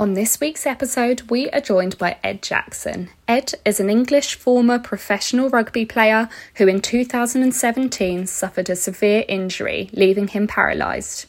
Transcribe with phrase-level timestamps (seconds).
[0.00, 3.08] On this week's episode, we are joined by Ed Jackson.
[3.26, 9.90] Ed is an English former professional rugby player who in 2017 suffered a severe injury,
[9.92, 11.26] leaving him paralysed.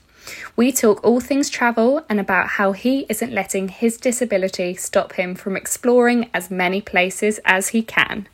[0.55, 5.33] We talk all things travel and about how he isn't letting his disability stop him
[5.33, 8.27] from exploring as many places as he can.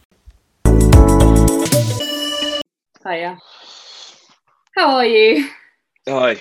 [3.08, 3.40] Hiya.
[4.76, 5.48] How are you?
[6.10, 6.36] Hi,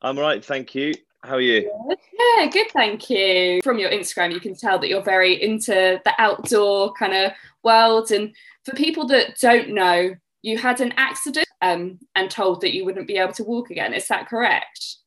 [0.00, 0.94] I'm right, thank you.
[1.26, 1.68] How are you?
[1.88, 3.60] Yeah, good, thank you.
[3.64, 7.32] From your Instagram, you can tell that you're very into the outdoor kind of
[7.64, 8.12] world.
[8.12, 8.32] And
[8.64, 13.08] for people that don't know, you had an accident um, and told that you wouldn't
[13.08, 13.92] be able to walk again.
[13.92, 14.98] Is that correct?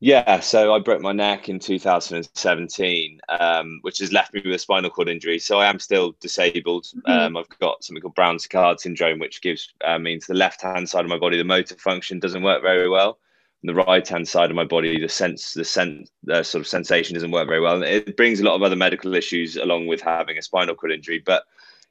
[0.00, 4.58] Yeah, so I broke my neck in 2017, um, which has left me with a
[4.58, 5.38] spinal cord injury.
[5.38, 6.84] So I am still disabled.
[6.84, 7.10] Mm-hmm.
[7.10, 10.88] Um, I've got something called Brown Séquard syndrome, which gives uh, means the left hand
[10.88, 13.18] side of my body, the motor function doesn't work very well
[13.66, 17.14] the right hand side of my body, the sense, the sense, the sort of sensation
[17.14, 17.76] doesn't work very well.
[17.76, 20.92] And it brings a lot of other medical issues along with having a spinal cord
[20.92, 21.22] injury.
[21.24, 21.44] But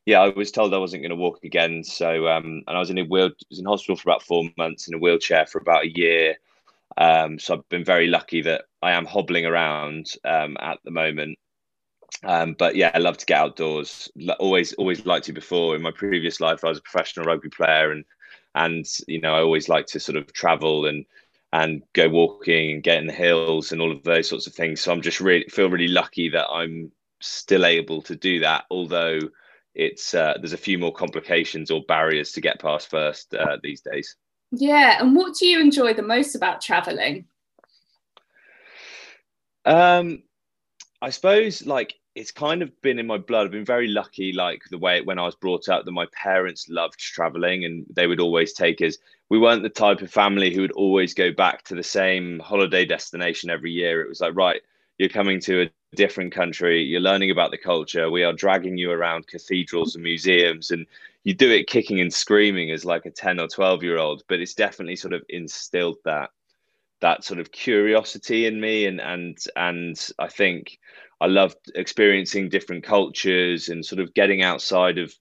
[0.05, 1.83] yeah, I was told I wasn't going to walk again.
[1.83, 4.87] So, um, and I was in a wheel, was in hospital for about four months
[4.87, 6.35] in a wheelchair for about a year.
[6.97, 11.37] Um, so I've been very lucky that I am hobbling around um, at the moment.
[12.23, 14.11] Um, but yeah, I love to get outdoors.
[14.39, 15.75] Always, always liked to before.
[15.75, 18.03] In my previous life, I was a professional rugby player, and
[18.55, 21.05] and you know, I always like to sort of travel and
[21.53, 24.81] and go walking and get in the hills and all of those sorts of things.
[24.81, 29.19] So I'm just really feel really lucky that I'm still able to do that, although
[29.75, 33.81] it's uh, there's a few more complications or barriers to get past first uh, these
[33.81, 34.15] days.
[34.51, 37.25] Yeah, and what do you enjoy the most about traveling?
[39.63, 40.23] Um,
[41.01, 43.45] I suppose like it's kind of been in my blood.
[43.45, 46.67] I've been very lucky, like the way when I was brought up, that my parents
[46.69, 48.97] loved traveling and they would always take us.
[49.29, 52.85] We weren't the type of family who would always go back to the same holiday
[52.85, 54.01] destination every year.
[54.01, 54.61] It was like, right,
[54.97, 58.11] you're coming to a different country, you're learning about the culture.
[58.11, 60.85] We are dragging you around cathedrals and museums, and
[61.23, 64.23] you do it kicking and screaming as like a 10 or 12 year old.
[64.27, 66.31] But it's definitely sort of instilled that
[66.99, 70.77] that sort of curiosity in me and and and I think
[71.21, 75.13] I loved experiencing different cultures and sort of getting outside of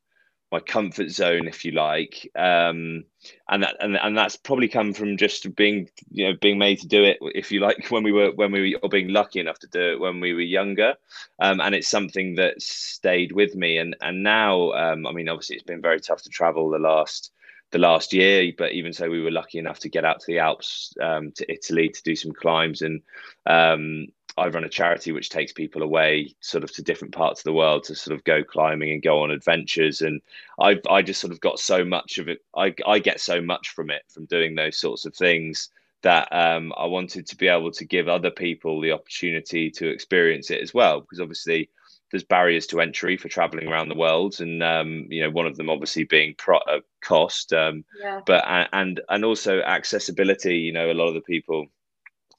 [0.50, 2.28] my comfort zone, if you like.
[2.34, 3.04] Um,
[3.48, 6.88] and that and, and that's probably come from just being you know being made to
[6.88, 9.58] do it, if you like, when we were when we were or being lucky enough
[9.60, 10.94] to do it when we were younger.
[11.38, 13.78] Um, and it's something that stayed with me.
[13.78, 17.30] And and now, um, I mean, obviously, it's been very tough to travel the last
[17.72, 20.38] the last year, but even so, we were lucky enough to get out to the
[20.40, 23.00] Alps, um, to Italy, to do some climbs, and
[23.46, 24.08] um,
[24.40, 27.52] I run a charity which takes people away sort of to different parts of the
[27.52, 30.00] world to sort of go climbing and go on adventures.
[30.00, 30.22] And
[30.58, 32.42] I I just sort of got so much of it.
[32.56, 35.68] I I get so much from it from doing those sorts of things
[36.02, 40.50] that um, I wanted to be able to give other people the opportunity to experience
[40.50, 41.02] it as well.
[41.02, 41.68] Because obviously
[42.10, 45.58] there's barriers to entry for traveling around the world, and um, you know one of
[45.58, 48.20] them obviously being pro- uh, cost, um, yeah.
[48.24, 48.42] but
[48.72, 50.56] and and also accessibility.
[50.56, 51.66] You know, a lot of the people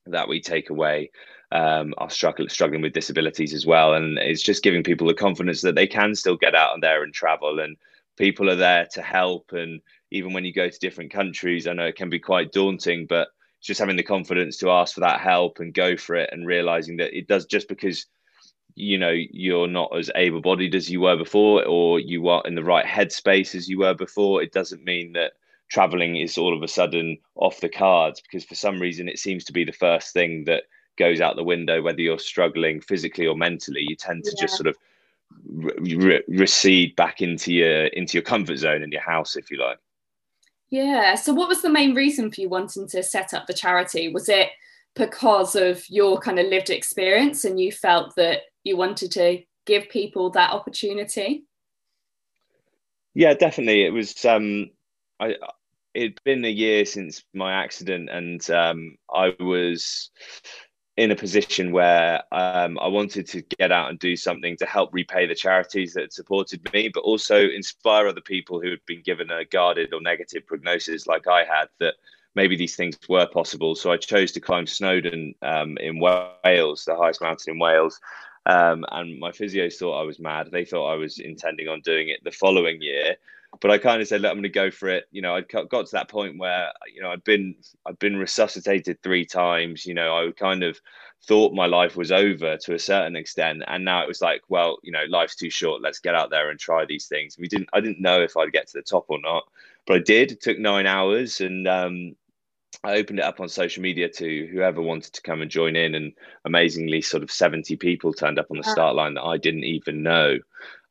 [0.07, 1.11] that we take away
[1.51, 5.61] um, are struggling struggling with disabilities as well, and it's just giving people the confidence
[5.61, 7.77] that they can still get out and there and travel, and
[8.17, 9.51] people are there to help.
[9.51, 13.05] And even when you go to different countries, I know it can be quite daunting,
[13.05, 13.29] but
[13.61, 16.97] just having the confidence to ask for that help and go for it, and realizing
[16.97, 18.05] that it does just because
[18.75, 22.63] you know you're not as able-bodied as you were before, or you are in the
[22.63, 25.33] right headspace as you were before, it doesn't mean that
[25.69, 28.21] traveling is all of a sudden off the cards.
[28.21, 30.63] Because for some reason it seems to be the first thing that
[30.97, 34.41] goes out the window, whether you're struggling physically or mentally, you tend to yeah.
[34.41, 34.75] just sort of
[35.47, 39.57] re- re- recede back into your into your comfort zone in your house, if you
[39.57, 39.77] like.
[40.69, 41.15] Yeah.
[41.15, 44.11] So, what was the main reason for you wanting to set up the charity?
[44.11, 44.49] Was it
[44.95, 49.89] because of your kind of lived experience, and you felt that you wanted to give
[49.89, 51.45] people that opportunity?
[53.13, 53.83] Yeah, definitely.
[53.85, 54.23] It was.
[54.25, 54.71] Um,
[55.19, 55.35] I
[55.93, 60.09] it'd been a year since my accident, and um, I was
[61.01, 64.93] in a position where um, I wanted to get out and do something to help
[64.93, 69.31] repay the charities that supported me, but also inspire other people who had been given
[69.31, 71.95] a guarded or negative prognosis, like I had, that
[72.35, 73.73] maybe these things were possible.
[73.73, 77.99] So I chose to climb Snowdon um, in Wales, the highest mountain in Wales.
[78.45, 80.49] Um, and my physios thought I was mad.
[80.51, 83.15] They thought I was intending on doing it the following year
[83.59, 85.41] but I kind of said, "Look, I'm going to go for it." You know, I
[85.41, 87.55] got to that point where you know I'd been
[87.85, 89.85] I'd been resuscitated three times.
[89.85, 90.79] You know, I kind of
[91.23, 94.77] thought my life was over to a certain extent, and now it was like, well,
[94.83, 95.81] you know, life's too short.
[95.81, 97.37] Let's get out there and try these things.
[97.37, 97.69] We didn't.
[97.73, 99.43] I didn't know if I'd get to the top or not,
[99.85, 100.31] but I did.
[100.31, 102.15] It took nine hours, and um,
[102.83, 105.93] I opened it up on social media to whoever wanted to come and join in,
[105.93, 106.13] and
[106.45, 110.03] amazingly, sort of 70 people turned up on the start line that I didn't even
[110.03, 110.39] know,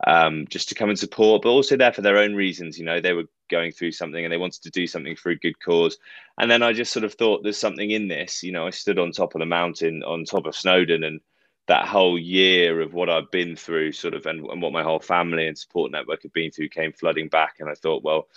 [0.07, 2.79] um, just to come and support, but also there for their own reasons.
[2.79, 5.39] You know, they were going through something and they wanted to do something for a
[5.39, 5.99] good cause.
[6.39, 8.43] And then I just sort of thought there's something in this.
[8.43, 11.21] You know, I stood on top of the mountain, on top of Snowdon, and
[11.67, 15.01] that whole year of what I've been through, sort of, and, and what my whole
[15.01, 17.57] family and support network have been through came flooding back.
[17.59, 18.29] And I thought, well,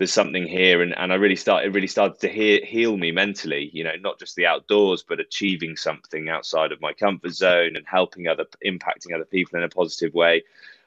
[0.00, 3.12] there's something here and, and I really started it really started to heal, heal me
[3.12, 7.76] mentally you know not just the outdoors but achieving something outside of my comfort zone
[7.76, 10.42] and helping other impacting other people in a positive way.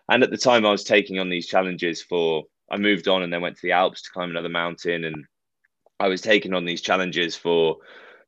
[0.10, 3.32] And at the time I was taking on these challenges for I moved on and
[3.32, 5.26] then went to the Alps to climb another mountain and
[6.00, 7.78] I was taking on these challenges for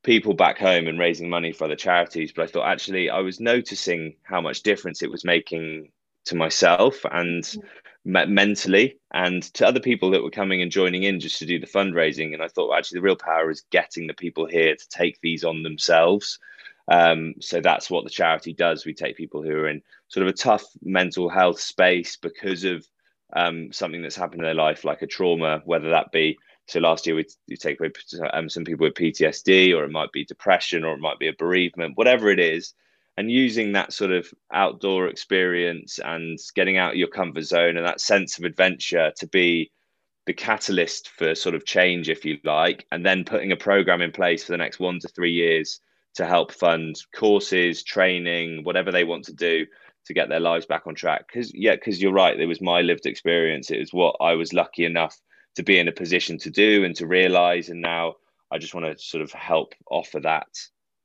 [0.04, 2.32] people back home and raising money for other charities.
[2.32, 5.92] But I thought actually I was noticing how much difference it was making
[6.26, 7.64] to myself and mm
[8.06, 11.66] mentally and to other people that were coming and joining in just to do the
[11.66, 12.34] fundraising.
[12.34, 15.20] And I thought well, actually the real power is getting the people here to take
[15.22, 16.40] these on themselves.
[16.88, 18.86] Um, so that's what the charity does.
[18.86, 22.86] We take people who are in sort of a tough mental health space because of
[23.34, 26.38] um, something that's happened in their life, like a trauma, whether that be
[26.68, 27.92] so last year we, we take away
[28.34, 31.34] um, some people with PTSD, or it might be depression, or it might be a
[31.34, 32.74] bereavement, whatever it is
[33.18, 38.02] and using that sort of outdoor experience and getting out your comfort zone and that
[38.02, 39.72] sense of adventure to be
[40.26, 44.12] the catalyst for sort of change if you like and then putting a program in
[44.12, 45.80] place for the next 1 to 3 years
[46.16, 49.66] to help fund courses training whatever they want to do
[50.06, 51.28] to get their lives back on track.
[51.32, 53.72] Cuz yeah cuz you're right it was my lived experience.
[53.72, 55.20] It was what I was lucky enough
[55.56, 58.16] to be in a position to do and to realize and now
[58.52, 60.48] I just want to sort of help offer that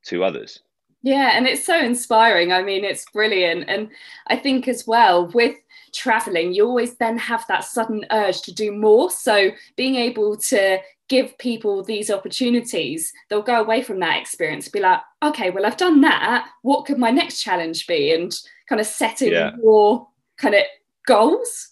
[0.06, 0.62] to others
[1.02, 2.52] yeah, and it's so inspiring.
[2.52, 3.68] I mean, it's brilliant.
[3.68, 3.88] And
[4.26, 5.56] I think as well with
[5.92, 9.10] traveling, you always then have that sudden urge to do more.
[9.10, 14.80] So being able to give people these opportunities, they'll go away from that experience, be
[14.80, 16.48] like, okay, well, I've done that.
[16.62, 18.14] What could my next challenge be?
[18.14, 18.32] And
[18.68, 19.50] kind of setting yeah.
[19.60, 20.06] more
[20.36, 20.62] kind of
[21.06, 21.69] goals.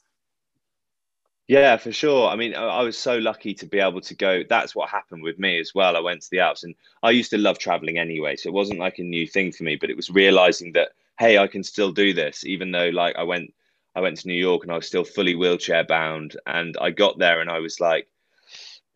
[1.49, 2.29] Yeah, for sure.
[2.29, 4.43] I mean, I was so lucky to be able to go.
[4.47, 5.97] That's what happened with me as well.
[5.97, 8.37] I went to the Alps and I used to love traveling anyway.
[8.37, 11.39] So it wasn't like a new thing for me, but it was realizing that, hey,
[11.39, 13.55] I can still do this, even though like I went,
[13.97, 16.37] I went to New York and I was still fully wheelchair bound.
[16.47, 18.09] And I got there and I was like,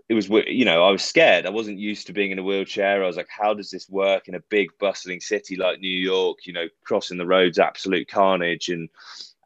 [0.09, 1.47] it was, you know, I was scared.
[1.47, 3.03] I wasn't used to being in a wheelchair.
[3.03, 6.47] I was like, how does this work in a big bustling city like New York,
[6.47, 8.69] you know, crossing the roads, absolute carnage.
[8.69, 8.91] And,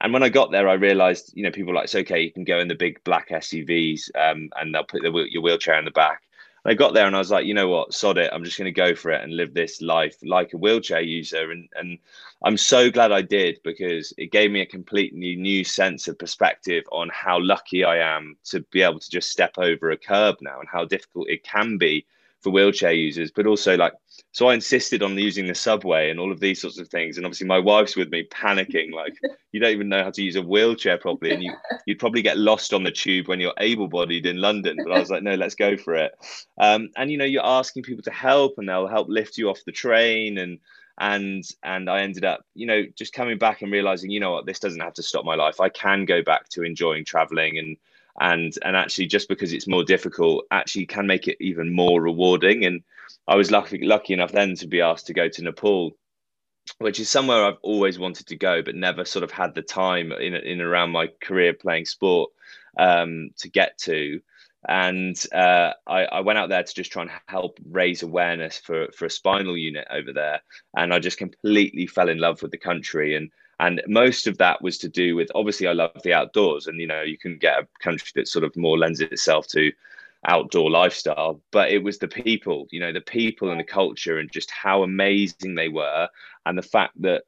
[0.07, 2.45] and when I got there, I realized, you know, people like, it's okay, you can
[2.45, 5.91] go in the big black SUVs um, and they'll put the, your wheelchair in the
[5.91, 6.23] back.
[6.65, 8.31] And I got there and I was like, you know what, sod it.
[8.33, 11.51] I'm just going to go for it and live this life like a wheelchair user.
[11.51, 11.99] And, and
[12.45, 16.85] I'm so glad I did because it gave me a completely new sense of perspective
[16.93, 20.61] on how lucky I am to be able to just step over a curb now
[20.61, 22.07] and how difficult it can be
[22.41, 23.93] for wheelchair users, but also like,
[24.33, 27.17] so I insisted on using the subway and all of these sorts of things.
[27.17, 29.15] And obviously, my wife's with me panicking, like,
[29.53, 31.33] you don't even know how to use a wheelchair properly.
[31.33, 31.55] And you,
[31.87, 34.77] you'd probably get lost on the tube when you're able bodied in London.
[34.83, 36.13] But I was like, no, let's go for it.
[36.61, 39.65] Um, and, you know, you're asking people to help and they'll help lift you off
[39.65, 40.39] the train.
[40.39, 40.59] And,
[40.99, 44.47] and and I ended up, you know, just coming back and realizing, you know what,
[44.47, 45.61] this doesn't have to stop my life.
[45.61, 47.77] I can go back to enjoying traveling and
[48.21, 52.65] and and actually just because it's more difficult actually can make it even more rewarding.
[52.65, 52.83] And
[53.29, 55.97] i was lucky lucky enough then to be asked to go to nepal
[56.79, 60.11] which is somewhere i've always wanted to go but never sort of had the time
[60.13, 62.31] in in around my career playing sport
[62.77, 64.21] um, to get to.
[64.69, 68.89] And uh, I, I, went out there to just try and help raise awareness for
[68.97, 70.41] for a spinal unit over there.
[70.77, 73.15] And i just completely fell in love with the country.
[73.15, 76.81] And and most of that was to do with obviously i love the outdoors and
[76.81, 79.73] you know you can get a country that sort of more lends itself to
[80.29, 84.33] outdoor lifestyle but it was the people you know the people and the culture and
[84.33, 86.09] just how amazing they were
[86.47, 87.23] and the fact that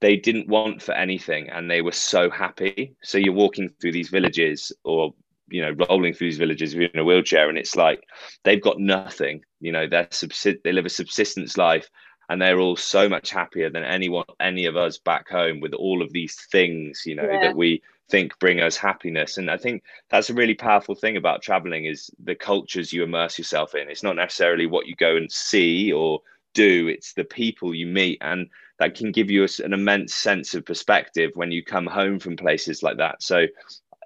[0.00, 2.94] they didn't want for anything and they were so happy.
[3.02, 5.14] So you're walking through these villages or
[5.50, 8.02] you know rolling through these villages in a wheelchair and it's like
[8.44, 9.42] they've got nothing.
[9.60, 11.88] You know they're subsist- they live a subsistence life
[12.28, 16.02] and they're all so much happier than anyone any of us back home with all
[16.02, 17.40] of these things you know yeah.
[17.40, 19.38] that we think bring us happiness.
[19.38, 23.38] And i think that's a really powerful thing about traveling is the cultures you immerse
[23.38, 23.88] yourself in.
[23.88, 26.20] It's not necessarily what you go and see or
[26.54, 28.18] do it's the people you meet.
[28.20, 32.36] And that can give you an immense sense of perspective when you come home from
[32.36, 33.22] places like that.
[33.22, 33.46] So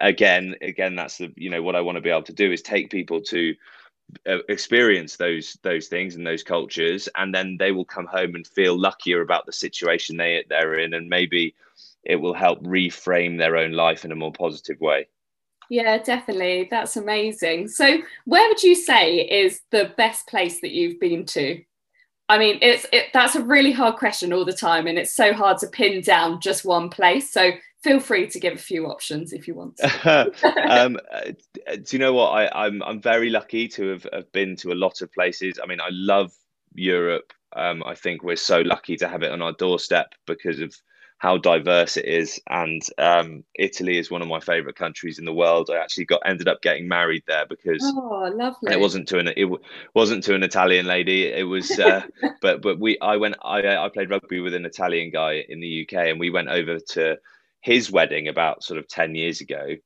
[0.00, 2.61] again again that's the you know what i want to be able to do is
[2.61, 3.55] take people to
[4.28, 8.47] Uh, experience those those things and those cultures and then they will come home and
[8.47, 11.54] feel luckier about the situation they they're in and maybe
[12.04, 15.09] it will help reframe their own life in a more positive way
[15.71, 16.69] Yeah, definitely.
[16.71, 17.69] That's amazing.
[17.69, 21.62] So, where would you say is the best place that you've been to?
[22.29, 25.33] I mean, it's it, that's a really hard question all the time, and it's so
[25.33, 27.31] hard to pin down just one place.
[27.31, 27.50] So,
[27.83, 29.81] feel free to give a few options if you want.
[30.07, 30.99] um,
[31.64, 32.31] do you know what?
[32.31, 35.59] I, I'm I'm very lucky to have, have been to a lot of places.
[35.62, 36.33] I mean, I love
[36.75, 37.33] Europe.
[37.55, 40.75] Um, I think we're so lucky to have it on our doorstep because of
[41.23, 42.41] how diverse it is.
[42.49, 45.71] And um, Italy is one of my favorite countries in the world.
[45.71, 49.49] I actually got ended up getting married there because oh, it wasn't to an it
[49.95, 51.29] wasn't to an Italian lady.
[51.29, 52.02] It was, uh,
[52.43, 55.87] but but we I went I I played rugby with an Italian guy in the
[55.87, 57.17] UK, and we went over to
[57.61, 59.76] his wedding about sort of ten years ago,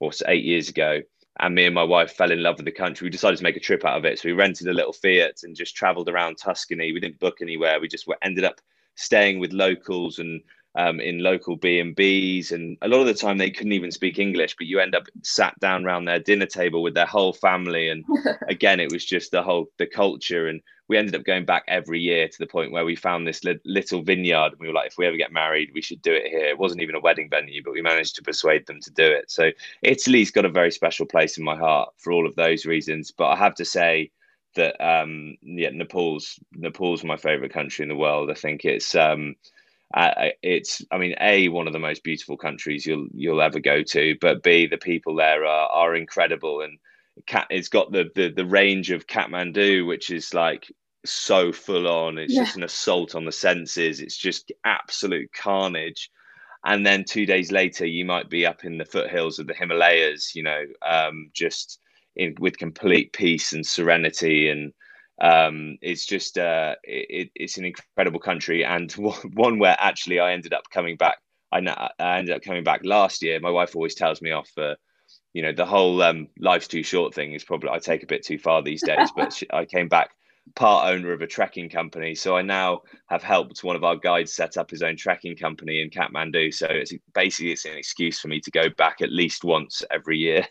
[0.00, 1.02] or eight years ago.
[1.38, 3.06] And me and my wife fell in love with the country.
[3.06, 4.18] We decided to make a trip out of it.
[4.18, 6.92] So we rented a little Fiat and just traveled around Tuscany.
[6.92, 7.80] We didn't book anywhere.
[7.80, 8.60] We just ended up
[8.96, 10.42] staying with locals and
[10.76, 13.90] um, in local B and B's, and a lot of the time they couldn't even
[13.90, 17.32] speak English, but you end up sat down around their dinner table with their whole
[17.32, 18.04] family, and
[18.48, 22.00] again, it was just the whole the culture, and we ended up going back every
[22.00, 24.88] year to the point where we found this li- little vineyard, and we were like,
[24.88, 26.46] if we ever get married, we should do it here.
[26.46, 29.30] It wasn't even a wedding venue, but we managed to persuade them to do it.
[29.30, 29.50] So
[29.82, 33.28] Italy's got a very special place in my heart for all of those reasons, but
[33.28, 34.10] I have to say
[34.56, 39.36] that um yeah nepal's nepal's my favorite country in the world i think it's um
[39.94, 43.82] uh, it's I mean a one of the most beautiful countries you'll you'll ever go
[43.82, 46.78] to, but b the people there are are incredible and
[47.26, 50.70] cat it's got the the the range of Kathmandu which is like
[51.04, 52.18] so full on.
[52.18, 52.44] It's yeah.
[52.44, 54.00] just an assault on the senses.
[54.00, 56.10] It's just absolute carnage.
[56.64, 60.34] And then two days later, you might be up in the foothills of the Himalayas,
[60.34, 61.80] you know, um, just
[62.16, 64.72] in with complete peace and serenity and
[65.20, 68.90] um, it's just uh, it, it's an incredible country and
[69.34, 71.18] one where actually I ended up coming back.
[71.52, 71.58] I,
[71.98, 73.40] I ended up coming back last year.
[73.40, 74.76] My wife always tells me off for,
[75.32, 78.24] you know, the whole um, life's too short thing is probably I take a bit
[78.24, 79.10] too far these days.
[79.16, 80.10] but she, I came back
[80.54, 84.32] part owner of a trekking company, so I now have helped one of our guides
[84.32, 86.54] set up his own trekking company in Kathmandu.
[86.54, 90.18] So it's basically it's an excuse for me to go back at least once every
[90.18, 90.46] year.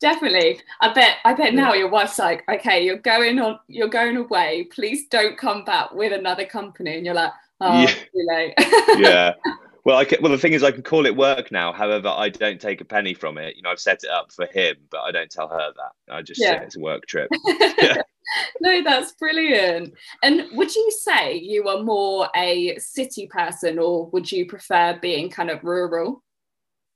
[0.00, 0.60] Definitely.
[0.80, 4.68] I bet I bet now your wife's like, okay, you're going on you're going away.
[4.70, 6.96] Please don't come back with another company.
[6.96, 7.86] And you're like, oh yeah.
[7.86, 8.54] too late.
[8.98, 9.32] yeah.
[9.86, 11.72] Well, I can, well, the thing is, I can call it work now.
[11.72, 13.54] However, I don't take a penny from it.
[13.54, 16.12] You know, I've set it up for him, but I don't tell her that.
[16.12, 16.58] I just yeah.
[16.58, 17.30] say it's a work trip.
[17.78, 18.02] yeah.
[18.60, 19.94] no, that's brilliant.
[20.24, 25.30] And would you say you are more a city person, or would you prefer being
[25.30, 26.24] kind of rural?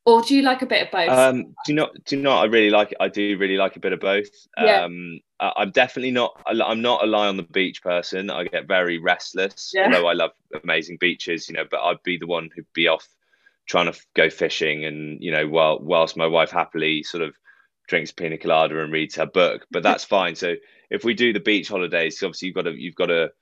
[0.07, 1.11] Or do you like a bit of both?
[1.11, 1.91] Um, do you not?
[2.05, 2.43] Do you not?
[2.43, 2.95] I really like.
[3.01, 4.29] I do really like a bit of both.
[4.59, 4.85] Yeah.
[4.85, 6.41] Um, I, am definitely not.
[6.47, 8.31] I'm not a lie on the beach person.
[8.31, 9.73] I get very restless.
[9.75, 9.87] Yeah.
[9.87, 10.31] Although I love
[10.63, 13.07] amazing beaches, you know, but I'd be the one who'd be off
[13.67, 17.35] trying to go fishing, and you know, while whilst my wife happily sort of
[17.87, 19.67] drinks pina colada and reads her book.
[19.71, 20.35] But that's fine.
[20.35, 20.55] So
[20.91, 23.33] if we do the beach holidays, obviously you've got to you've got to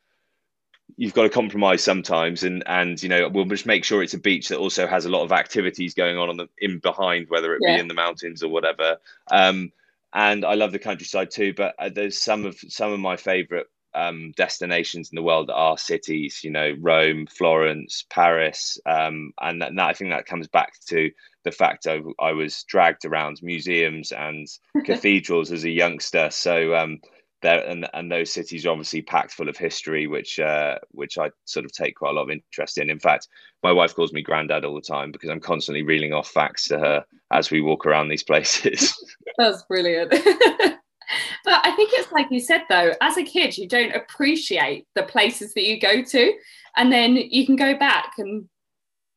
[0.96, 4.18] you've got to compromise sometimes and and you know we'll just make sure it's a
[4.18, 7.54] beach that also has a lot of activities going on on the in behind whether
[7.54, 7.76] it yeah.
[7.76, 8.96] be in the mountains or whatever
[9.30, 9.70] um,
[10.12, 13.66] and i love the countryside too but uh, there's some of some of my favorite
[13.94, 19.60] um, destinations in the world that are cities you know rome florence paris um, and,
[19.60, 21.10] that, and that, i think that comes back to
[21.44, 24.46] the fact I, I was dragged around museums and
[24.84, 27.00] cathedrals as a youngster so um,
[27.40, 31.30] there and and those cities are obviously packed full of history, which uh, which I
[31.44, 32.90] sort of take quite a lot of interest in.
[32.90, 33.28] In fact,
[33.62, 36.78] my wife calls me granddad all the time because I'm constantly reeling off facts to
[36.78, 38.94] her as we walk around these places.
[39.38, 40.10] That's brilliant.
[41.44, 45.04] but I think it's like you said though, as a kid, you don't appreciate the
[45.04, 46.32] places that you go to,
[46.76, 48.48] and then you can go back and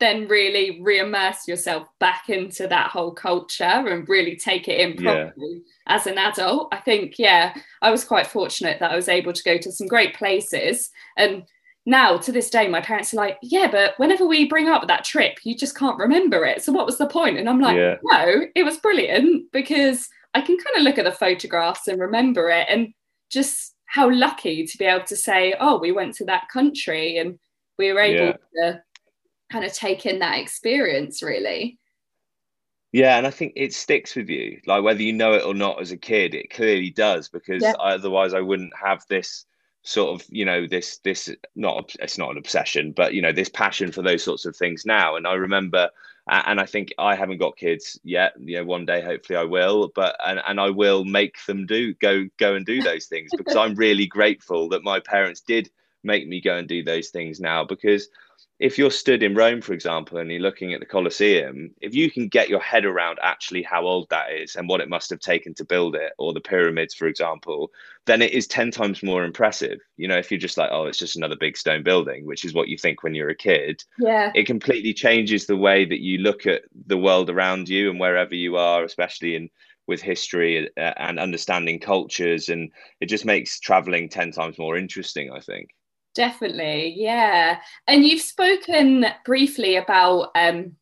[0.02, 5.62] then really re-immerse yourself back into that whole culture and really take it in properly
[5.64, 5.96] yeah.
[5.96, 9.44] as an adult i think yeah i was quite fortunate that i was able to
[9.44, 11.44] go to some great places and
[11.86, 15.06] now to this day my parents are like yeah but whenever we bring up that
[15.06, 17.38] trip you just can't remember it so what was the point?
[17.38, 17.96] and i'm like yeah.
[18.04, 22.50] no it was brilliant because i can kind of look at the photographs and remember
[22.50, 22.90] it and
[23.30, 27.38] just how lucky to be able to say oh we went to that country and
[27.78, 28.72] we were able yeah.
[28.72, 28.82] to
[29.52, 31.78] kind of take in that experience really
[32.92, 35.80] yeah and i think it sticks with you like whether you know it or not
[35.82, 37.74] as a kid it clearly does because yeah.
[37.80, 39.46] otherwise i wouldn't have this
[39.84, 43.50] sort of you know this this not it's not an obsession but you know this
[43.50, 45.90] passion for those sorts of things now and i remember
[46.30, 49.92] and i think i haven't got kids yet you know one day hopefully i will
[49.96, 53.56] but and, and i will make them do go go and do those things because
[53.58, 55.70] i'm really grateful that my parents did
[56.04, 58.08] make me go and do those things now because
[58.62, 62.12] if you're stood in Rome, for example, and you're looking at the Colosseum, if you
[62.12, 65.20] can get your head around actually how old that is and what it must have
[65.20, 67.72] taken to build it, or the pyramids, for example,
[68.06, 69.80] then it is 10 times more impressive.
[69.98, 72.54] You know, if you're just like, oh, it's just another big stone building, which is
[72.54, 76.20] what you think when you're a kid, yeah, it completely changes the way that you
[76.20, 79.50] look at the world around you and wherever you are, especially in
[79.88, 82.50] with history uh, and understanding cultures.
[82.50, 85.70] And it just makes traveling 10 times more interesting, I think.
[86.14, 87.60] Definitely, yeah.
[87.88, 90.76] And you've spoken briefly about um,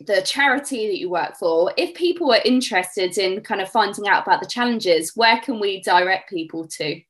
[0.00, 1.72] the charity that you work for.
[1.76, 5.80] If people are interested in kind of finding out about the challenges, where can we
[5.82, 7.00] direct people to?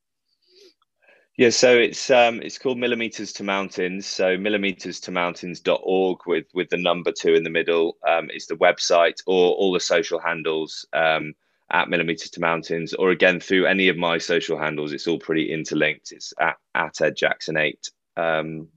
[1.37, 4.05] Yeah, so it's um, it's called Millimeters to Mountains.
[4.05, 8.55] So millimeters to mountains.org with with the number two in the middle um, is the
[8.55, 10.85] website or all the social handles.
[10.93, 11.33] Um,
[11.71, 14.93] at Millimeters to Mountains, or again through any of my social handles.
[14.93, 16.11] It's all pretty interlinked.
[16.11, 17.89] It's at, at Ed Jackson eight.
[18.17, 18.67] Um,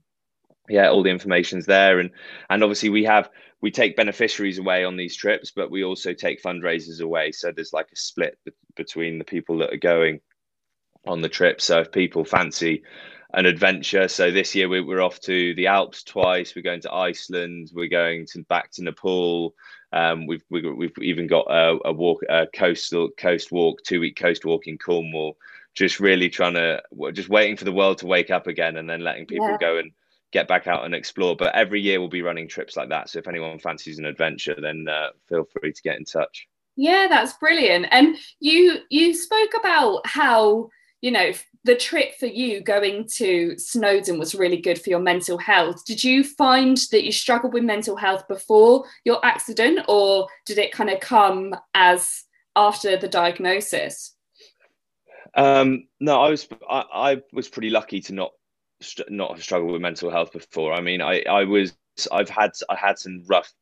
[0.69, 2.11] yeah, all the information's there, and
[2.49, 3.29] and obviously we have
[3.61, 7.33] we take beneficiaries away on these trips, but we also take fundraisers away.
[7.33, 8.39] So there's like a split
[8.77, 10.21] between the people that are going
[11.07, 11.61] on the trip.
[11.61, 12.83] So if people fancy
[13.33, 16.55] an adventure, so this year we, we're off to the Alps twice.
[16.55, 17.71] We're going to Iceland.
[17.75, 19.55] We're going to back to Nepal.
[19.95, 24.17] Um, we've, we've, we've even got a, a walk, a coastal coast walk, two week
[24.17, 25.37] coast walk in Cornwall.
[25.75, 26.83] Just really trying to,
[27.13, 29.57] just waiting for the world to wake up again, and then letting people yeah.
[29.59, 29.93] go and
[30.33, 31.37] get back out and explore.
[31.37, 33.09] But every year we'll be running trips like that.
[33.09, 36.49] So if anyone fancies an adventure, then uh, feel free to get in touch.
[36.77, 37.87] Yeah, that's brilliant.
[37.91, 40.71] And you you spoke about how
[41.01, 41.33] you know
[41.65, 45.85] the trip for you going to Snowdon was really good for your mental health.
[45.87, 50.73] Did you find that you struggled with mental health before your accident, or did it
[50.73, 54.15] kind of come as after the diagnosis?
[55.35, 58.33] Um, no, I was I, I, was pretty lucky to not
[59.09, 60.73] not struggle with mental health before.
[60.73, 61.75] I mean, I I was
[62.13, 63.53] I've had I had some rough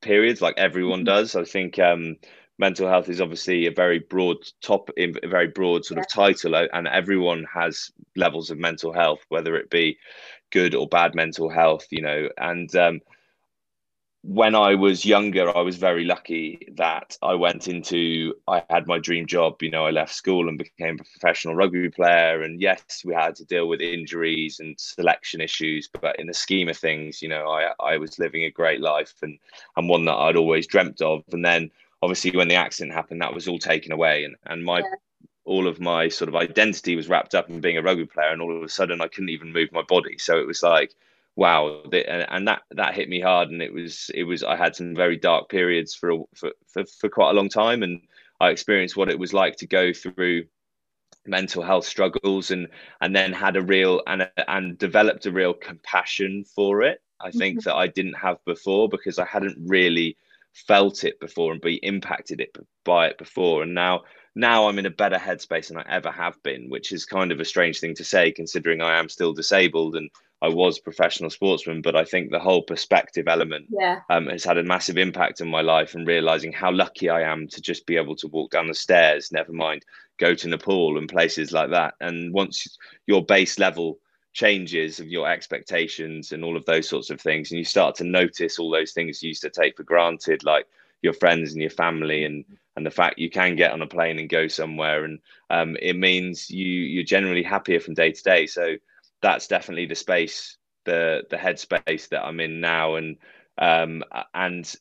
[0.00, 1.04] periods like everyone mm-hmm.
[1.04, 1.36] does.
[1.36, 2.16] I think um,
[2.58, 6.02] mental health is obviously a very broad top in a very broad sort yeah.
[6.02, 9.98] of title uh, and everyone has levels of mental health whether it be
[10.50, 13.00] good or bad mental health you know and um,
[14.24, 18.98] when I was younger, I was very lucky that I went into, I had my
[18.98, 19.60] dream job.
[19.60, 22.42] You know, I left school and became a professional rugby player.
[22.42, 26.68] And yes, we had to deal with injuries and selection issues, but in the scheme
[26.68, 29.38] of things, you know, I, I was living a great life and,
[29.76, 31.24] and one that I'd always dreamt of.
[31.32, 34.80] And then obviously when the accident happened, that was all taken away, and and my
[34.80, 34.84] yeah.
[35.44, 38.42] all of my sort of identity was wrapped up in being a rugby player, and
[38.42, 40.18] all of a sudden I couldn't even move my body.
[40.18, 40.92] So it was like,
[41.36, 44.94] wow, and that that hit me hard, and it was it was I had some
[44.94, 48.00] very dark periods for for for, for quite a long time, and
[48.40, 50.44] I experienced what it was like to go through
[51.26, 52.66] mental health struggles and
[53.00, 57.58] and then had a real and and developed a real compassion for it i think
[57.58, 57.68] mm-hmm.
[57.68, 60.16] that i didn't have before because i hadn't really
[60.54, 64.02] felt it before and be impacted it by it before and now
[64.34, 67.40] now i'm in a better headspace than i ever have been which is kind of
[67.40, 70.10] a strange thing to say considering i am still disabled and
[70.42, 74.00] i was professional sportsman but i think the whole perspective element yeah.
[74.10, 77.48] um, has had a massive impact on my life and realizing how lucky i am
[77.48, 79.82] to just be able to walk down the stairs never mind
[80.18, 83.98] go to nepal and places like that and once your base level
[84.32, 88.04] changes of your expectations and all of those sorts of things and you start to
[88.04, 90.66] notice all those things you used to take for granted like
[91.02, 92.44] your friends and your family and
[92.76, 95.18] and the fact you can get on a plane and go somewhere and
[95.50, 98.46] um, it means you you're generally happier from day to day.
[98.46, 98.76] So
[99.20, 103.16] that's definitely the space the the headspace that i'm in now and
[103.58, 104.02] um,
[104.34, 104.74] and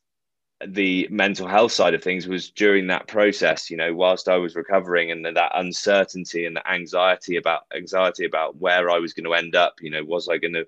[0.68, 4.56] the mental health side of things was during that process you know whilst i was
[4.56, 9.34] recovering and that uncertainty and the anxiety about anxiety about where i was going to
[9.34, 10.66] end up you know was i going to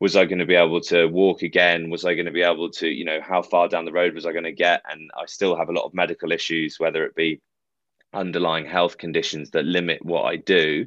[0.00, 1.88] was i going to be able to walk again?
[1.88, 4.26] Was i going to be able to you know how far down the road was
[4.26, 4.82] i going to get?
[4.90, 7.40] And i still have a lot of medical issues whether it be
[8.12, 10.86] underlying health conditions that limit what i do.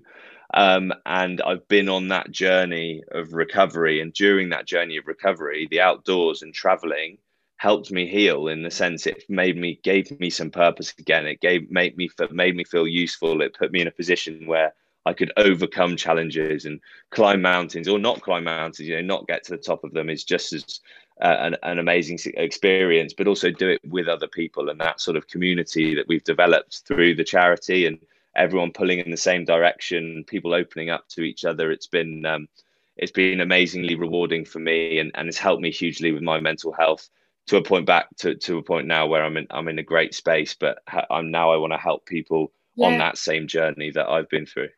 [0.53, 3.99] Um, and I've been on that journey of recovery.
[3.99, 7.17] And during that journey of recovery, the outdoors and traveling
[7.57, 11.25] helped me heal in the sense it made me gave me some purpose again.
[11.25, 13.41] It gave made me made me feel useful.
[13.41, 14.73] It put me in a position where
[15.05, 16.79] I could overcome challenges and
[17.11, 20.09] climb mountains or not climb mountains you know not get to the top of them.
[20.09, 20.81] Is just as
[21.21, 25.15] uh, an, an amazing experience but also do it with other people and that sort
[25.15, 27.97] of community that we've developed through the charity and
[28.35, 31.71] everyone pulling in the same direction people opening up to each other.
[31.71, 32.49] It's been um,
[32.97, 36.73] it's been amazingly rewarding for me and, and it's helped me hugely with my mental
[36.73, 37.09] health
[37.47, 39.83] to a point back to, to a point now where I'm in I'm in a
[39.83, 40.79] great space, but
[41.09, 42.87] I'm now I want to help people yeah.
[42.87, 44.69] on that same journey that I've been through.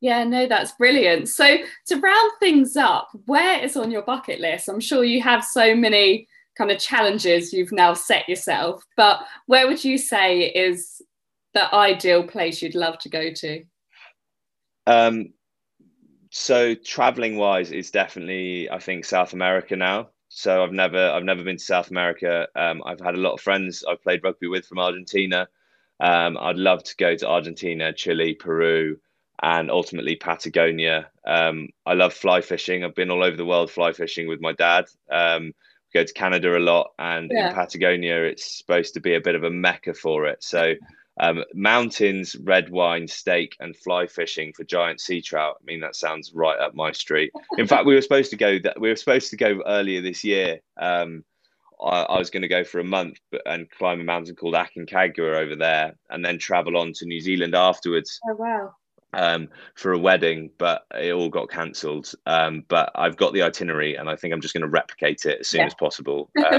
[0.00, 1.28] Yeah, no, that's brilliant.
[1.28, 4.68] So to round things up, where is on your bucket list?
[4.68, 9.66] I'm sure you have so many kind of challenges you've now set yourself, but where
[9.66, 11.00] would you say is
[11.54, 13.64] the ideal place you'd love to go to?
[14.86, 15.32] Um,
[16.30, 20.10] so traveling wise, is definitely I think South America now.
[20.36, 22.46] So I've never I've never been to South America.
[22.54, 25.48] Um, I've had a lot of friends I've played rugby with from Argentina.
[25.98, 28.98] Um, I'd love to go to Argentina, Chile, Peru,
[29.42, 31.10] and ultimately Patagonia.
[31.26, 32.84] Um, I love fly fishing.
[32.84, 34.84] I've been all over the world fly fishing with my dad.
[35.10, 35.54] Um,
[35.94, 37.48] go to Canada a lot, and yeah.
[37.48, 40.44] in Patagonia, it's supposed to be a bit of a mecca for it.
[40.44, 40.74] So,
[41.18, 45.56] um, mountains, red wine, steak, and fly fishing for giant sea trout.
[45.60, 47.32] I mean, that sounds right up my street.
[47.58, 48.58] In fact, we were supposed to go.
[48.58, 50.60] That we were supposed to go earlier this year.
[50.76, 51.24] Um,
[51.82, 55.36] I, I, was going to go for a month and climb a mountain called Aconcagua
[55.36, 58.18] over there, and then travel on to New Zealand afterwards.
[58.28, 58.74] Oh wow!
[59.16, 62.12] um, for a wedding, but it all got cancelled.
[62.26, 65.40] Um, but I've got the itinerary, and I think I'm just going to replicate it
[65.40, 65.66] as soon yeah.
[65.66, 66.30] as possible.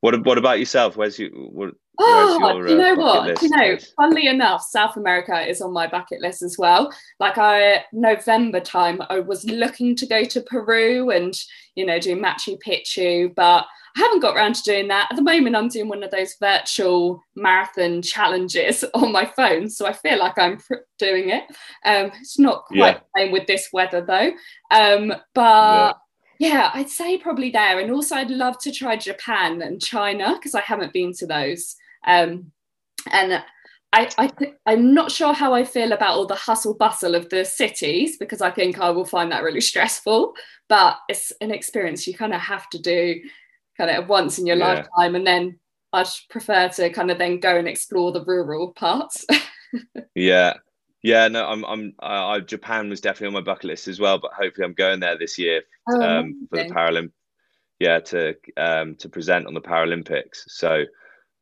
[0.00, 0.96] What What about yourself?
[0.96, 1.50] Where's you?
[1.52, 3.42] What, oh, your, you know uh, what?
[3.42, 6.92] You know, funnily enough, South America is on my bucket list as well.
[7.18, 11.34] Like I November time, I was looking to go to Peru and
[11.74, 15.08] you know do Machu Picchu, but I haven't got around to doing that.
[15.10, 19.68] At the moment, I'm doing one of those virtual marathon challenges on my phone.
[19.68, 20.58] So I feel like I'm
[20.98, 21.44] doing it.
[21.84, 22.92] Um, it's not quite yeah.
[22.92, 24.32] the same with this weather though.
[24.70, 25.92] Um, but yeah.
[26.40, 27.78] Yeah, I'd say probably there.
[27.78, 31.76] And also, I'd love to try Japan and China because I haven't been to those.
[32.06, 32.50] Um,
[33.12, 33.44] and
[33.92, 37.28] I, I th- I'm not sure how I feel about all the hustle bustle of
[37.28, 40.32] the cities because I think I will find that really stressful.
[40.66, 43.20] But it's an experience you kind of have to do
[43.76, 44.66] kind of once in your yeah.
[44.66, 45.58] lifetime and then
[45.92, 49.26] I'd prefer to kind of then go and explore the rural parts.
[50.14, 50.54] yeah.
[51.02, 54.32] Yeah, no, I'm, I'm, uh, Japan was definitely on my bucket list as well, but
[54.32, 57.12] hopefully I'm going there this year oh, um, for the Paralympics.
[57.78, 60.42] Yeah, to um, to present on the Paralympics.
[60.48, 60.84] So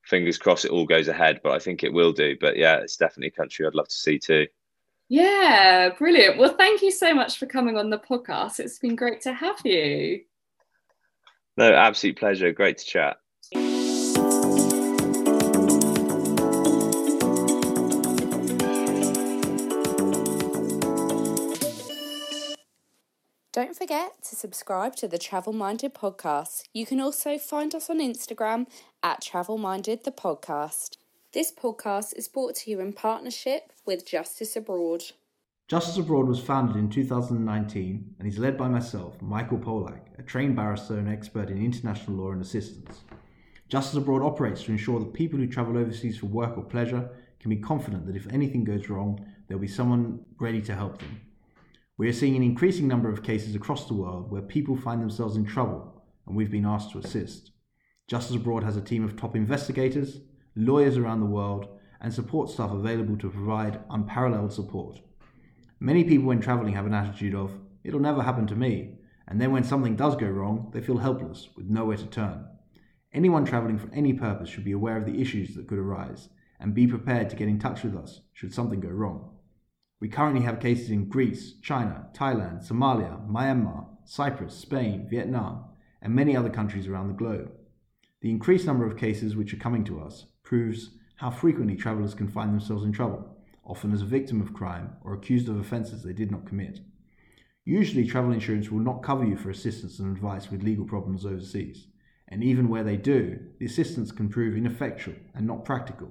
[0.05, 2.37] fingers crossed it all goes ahead, but I think it will do.
[2.41, 4.47] But yeah, it's definitely a country I'd love to see too.
[5.09, 6.39] Yeah, brilliant.
[6.39, 8.61] Well, thank you so much for coming on the podcast.
[8.61, 10.23] It's been great to have you.
[11.57, 12.53] No, absolute pleasure.
[12.53, 13.17] Great to chat.
[23.59, 26.63] Don't forget to subscribe to the Travel Minded podcast.
[26.73, 28.69] You can also find us on Instagram
[29.03, 30.97] at Travel Minded the podcast.
[31.33, 35.07] This podcast is brought to you in partnership with Justice Abroad.
[35.67, 40.55] Justice Abroad was founded in 2019 and is led by myself, Michael Polak, a trained
[40.55, 43.01] barrister and expert in international law and assistance.
[43.69, 47.51] Justice Abroad operates to ensure that people who travel overseas for work or pleasure can
[47.51, 51.23] be confident that if anything goes wrong, there'll be someone ready to help them.
[51.99, 55.35] We are seeing an increasing number of cases across the world where people find themselves
[55.35, 57.51] in trouble and we've been asked to assist.
[58.07, 60.21] Justice Abroad has a team of top investigators,
[60.55, 61.67] lawyers around the world,
[62.01, 65.01] and support staff available to provide unparalleled support.
[65.81, 67.51] Many people, when traveling, have an attitude of,
[67.83, 71.49] it'll never happen to me, and then when something does go wrong, they feel helpless,
[71.57, 72.47] with nowhere to turn.
[73.13, 76.29] Anyone traveling for any purpose should be aware of the issues that could arise,
[76.61, 79.38] and be prepared to get in touch with us should something go wrong.
[80.01, 85.65] We currently have cases in Greece, China, Thailand, Somalia, Myanmar, Cyprus, Spain, Vietnam,
[86.01, 87.51] and many other countries around the globe.
[88.21, 92.29] The increased number of cases which are coming to us proves how frequently travellers can
[92.29, 93.37] find themselves in trouble
[93.69, 96.81] often as a victim of crime or accused of offences they did not commit.
[97.65, 101.87] Usually, travel insurance will not cover you for assistance and advice with legal problems overseas,
[102.29, 106.09] and even where they do, the assistance can prove ineffectual and not practical.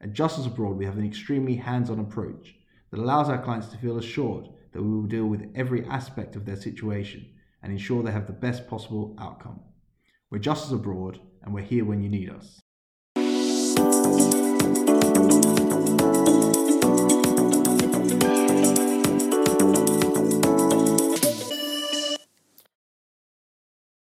[0.00, 2.56] At Justice Abroad, we have an extremely hands on approach
[2.90, 6.44] that allows our clients to feel assured that we will deal with every aspect of
[6.44, 7.26] their situation
[7.62, 9.60] and ensure they have the best possible outcome.
[10.30, 12.60] We're Justice Abroad, and we're here when you need us.